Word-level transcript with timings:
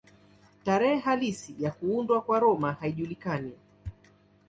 Tarehe 0.65 0.97
halisi 0.99 1.55
ya 1.59 1.71
kuundwa 1.71 2.21
kwa 2.21 2.39
Roma 2.39 2.73
haijulikani. 2.73 3.51